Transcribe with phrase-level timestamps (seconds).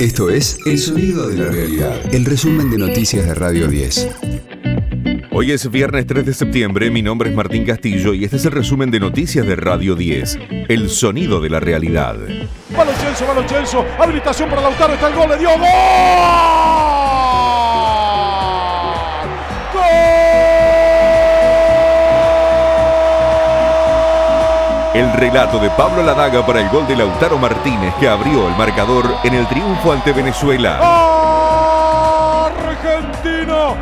[0.00, 4.08] Esto es El Sonido de la Realidad, el resumen de noticias de Radio 10.
[5.32, 8.52] Hoy es viernes 3 de septiembre, mi nombre es Martín Castillo y este es el
[8.52, 10.38] resumen de noticias de Radio 10,
[10.68, 12.16] El Sonido de la Realidad.
[12.76, 16.95] Malo Chelso, malo Chelso, habilitación para Lautaro, está el gol, le dio gol.
[24.96, 29.04] El relato de Pablo Ladaga para el gol de Lautaro Martínez que abrió el marcador
[29.24, 30.78] en el triunfo ante Venezuela.
[32.46, 33.74] Argentina,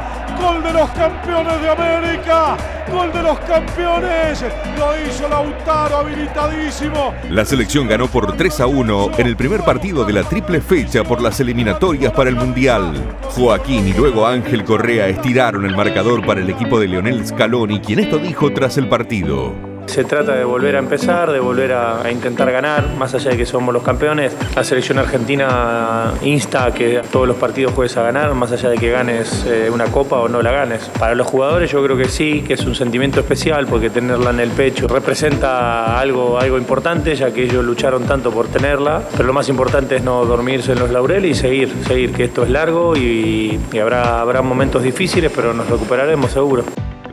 [0.42, 2.56] gol de los campeones de América,
[2.90, 4.44] gol de los campeones,
[4.76, 7.14] lo hizo Lautaro habilitadísimo.
[7.30, 11.04] La selección ganó por 3 a 1 en el primer partido de la triple fecha
[11.04, 12.92] por las eliminatorias para el Mundial.
[13.36, 18.00] Joaquín y luego Ángel Correa estiraron el marcador para el equipo de Leonel Scaloni, quien
[18.00, 19.73] esto dijo tras el partido.
[19.86, 23.46] Se trata de volver a empezar, de volver a, intentar ganar, más allá de que
[23.46, 24.36] somos los campeones.
[24.56, 28.76] La selección argentina insta a que todos los partidos juegues a ganar, más allá de
[28.76, 30.90] que ganes eh, una copa o no la ganes.
[30.98, 34.40] Para los jugadores yo creo que sí, que es un sentimiento especial porque tenerla en
[34.40, 39.02] el pecho representa algo, algo importante, ya que ellos lucharon tanto por tenerla.
[39.12, 42.42] Pero lo más importante es no dormirse en los laureles y seguir, seguir, que esto
[42.42, 46.64] es largo y, y habrá, habrá momentos difíciles, pero nos recuperaremos seguro.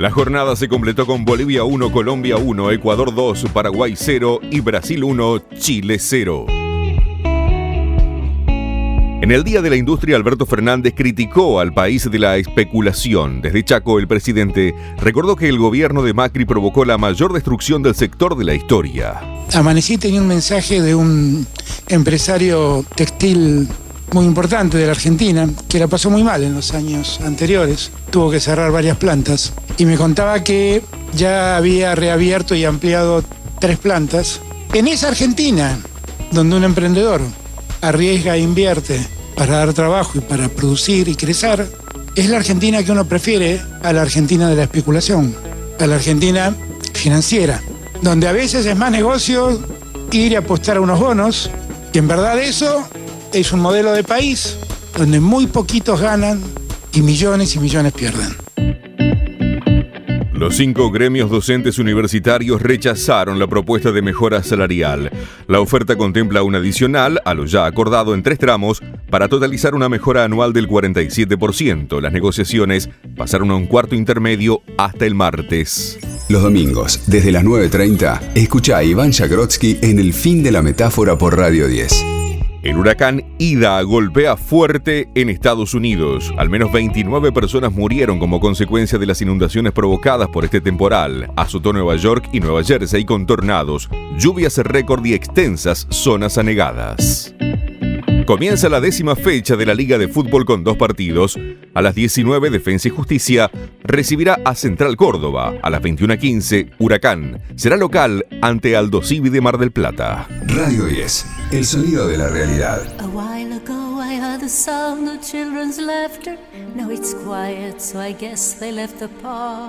[0.02, 5.03] La jornada se completó con Bolivia 1, Colombia 1, Ecuador 2, Paraguay 0 y Brasil
[5.03, 6.47] 1, Chile 0.
[9.22, 13.44] En el Día de la Industria, Alberto Fernández criticó al país de la especulación.
[13.44, 17.94] Desde Chaco, el presidente recordó que el gobierno de Macri provocó la mayor destrucción del
[17.94, 19.22] sector de la historia.
[19.53, 21.45] Amanecí tenía un mensaje de un
[21.89, 23.69] empresario textil
[24.13, 27.91] muy importante de la Argentina, que la pasó muy mal en los años anteriores.
[28.09, 30.83] Tuvo que cerrar varias plantas y me contaba que
[31.14, 33.23] ya había reabierto y ampliado
[33.59, 34.39] tres plantas.
[34.73, 35.78] En esa Argentina,
[36.31, 37.22] donde un emprendedor
[37.81, 39.05] arriesga e invierte
[39.36, 41.69] para dar trabajo y para producir y crecer,
[42.16, 45.35] es la Argentina que uno prefiere a la Argentina de la especulación,
[45.79, 46.56] a la Argentina
[46.94, 47.62] financiera,
[48.01, 49.59] donde a veces es más negocio
[50.12, 51.50] ir y apostar a unos bonos,
[51.94, 52.88] que en verdad eso
[53.34, 54.57] es un modelo de país
[54.97, 56.41] donde muy poquitos ganan
[56.91, 58.41] y millones y millones pierden.
[60.41, 65.12] Los cinco gremios docentes universitarios rechazaron la propuesta de mejora salarial.
[65.47, 68.81] La oferta contempla un adicional a lo ya acordado en tres tramos
[69.12, 72.01] para totalizar una mejora anual del 47%.
[72.01, 76.00] Las negociaciones pasaron a un cuarto intermedio hasta el martes.
[76.28, 81.19] Los domingos, desde las 9.30, escucha a Iván Jagrotsky en El Fin de la Metáfora
[81.19, 82.20] por Radio 10.
[82.63, 86.31] El huracán Ida golpea fuerte en Estados Unidos.
[86.38, 91.31] Al menos 29 personas murieron como consecuencia de las inundaciones provocadas por este temporal.
[91.35, 97.33] Azotó Nueva York y Nueva Jersey con tornados, lluvias récord y extensas zonas anegadas.
[98.27, 101.39] Comienza la décima fecha de la Liga de Fútbol con dos partidos.
[101.73, 103.49] A las 19, Defensa y Justicia
[103.83, 105.53] recibirá a Central Córdoba.
[105.61, 110.27] A las 21.15, Huracán será local ante Aldo Civi de Mar del Plata.
[110.47, 112.81] Radio 10, el sonido de la realidad.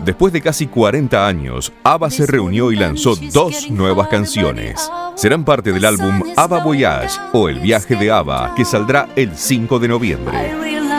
[0.04, 4.90] Después de casi 40 años, ABBA se reunió y lanzó dos nuevas canciones.
[5.14, 9.78] Serán parte del álbum ABBA Voyage o El viaje de ABBA, que saldrá el 5
[9.78, 10.91] de noviembre.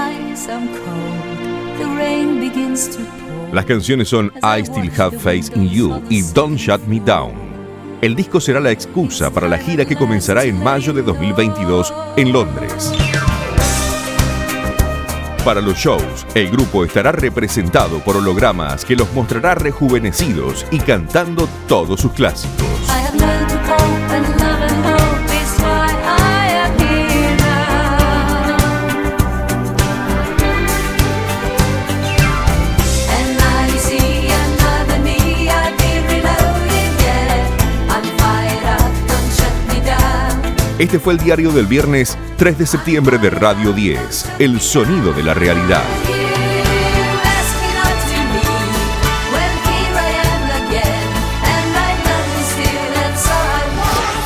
[3.52, 7.34] Las canciones son I Still Have Faith in You y Don't Shut Me Down.
[8.02, 12.34] El disco será la excusa para la gira que comenzará en mayo de 2022 en
[12.34, 12.92] Londres.
[15.46, 21.48] Para los shows, el grupo estará representado por hologramas que los mostrará rejuvenecidos y cantando
[21.68, 22.68] todos sus clásicos.
[40.80, 45.22] Este fue el diario del viernes 3 de septiembre de Radio 10, El Sonido de
[45.22, 45.84] la Realidad.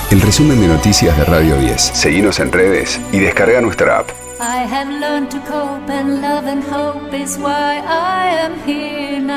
[0.09, 1.81] El resumen de noticias de Radio 10.
[1.81, 4.09] Seguimos en redes y descarga nuestra app.
[4.39, 9.36] I have learned to cope and love and hope is why I am here now.